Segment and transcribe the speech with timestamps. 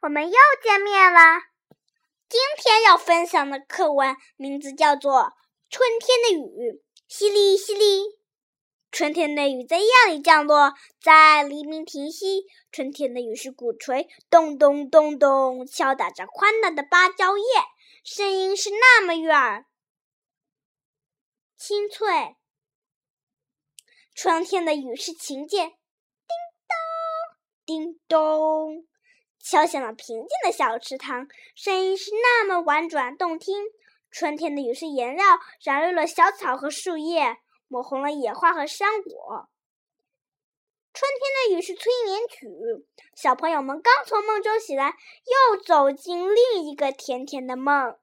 [0.00, 1.20] 我们又见面了。
[2.28, 5.12] 今天要分享的课文名字叫做
[5.68, 6.72] 《春天的雨》，
[7.08, 8.16] 淅沥淅沥。
[8.92, 10.72] 春天的雨在夜里降落，
[11.02, 12.44] 在黎明停息。
[12.70, 17.44] 春天的雨是鼓槌，咚咚咚咚，敲打着宽大的芭蕉叶，
[18.04, 19.66] 声音是那么悦耳、
[21.56, 22.36] 清脆。
[24.14, 25.76] 春天的雨是琴键，叮
[26.68, 28.86] 咚，叮咚，
[29.40, 33.64] 敲响了平静的小池塘，声音是那么婉转动听。
[34.10, 35.24] 春天的雨是颜料，
[35.62, 37.38] 染绿了小草和树叶，
[37.68, 39.48] 抹红了野花和山果。
[40.94, 42.48] 春天的雨是催眠曲，
[43.14, 44.96] 小朋友们刚从梦中醒来，
[45.52, 47.96] 又走进另一个甜甜的梦。